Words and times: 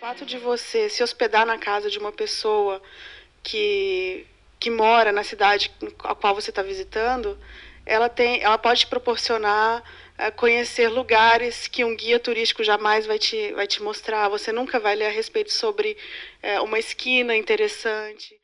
O 0.00 0.06
fato 0.06 0.24
de 0.24 0.38
você 0.38 0.88
se 0.88 1.02
hospedar 1.02 1.44
na 1.44 1.58
casa 1.58 1.90
de 1.90 1.98
uma 1.98 2.10
pessoa 2.10 2.80
que, 3.42 4.26
que 4.58 4.70
mora 4.70 5.12
na 5.12 5.22
cidade 5.22 5.70
a 5.98 6.14
qual 6.14 6.34
você 6.34 6.48
está 6.48 6.62
visitando, 6.62 7.38
ela, 7.84 8.08
tem, 8.08 8.40
ela 8.40 8.56
pode 8.56 8.80
te 8.80 8.86
proporcionar 8.86 9.84
eh, 10.16 10.30
conhecer 10.30 10.88
lugares 10.88 11.68
que 11.68 11.84
um 11.84 11.94
guia 11.94 12.18
turístico 12.18 12.64
jamais 12.64 13.04
vai 13.04 13.18
te, 13.18 13.52
vai 13.52 13.66
te 13.66 13.82
mostrar. 13.82 14.30
Você 14.30 14.50
nunca 14.52 14.80
vai 14.80 14.96
ler 14.96 15.08
a 15.08 15.10
respeito 15.10 15.52
sobre 15.52 15.98
é, 16.40 16.58
uma 16.62 16.78
esquina 16.78 17.36
interessante. 17.36 18.40